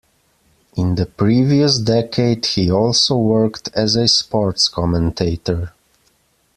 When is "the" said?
0.95-1.05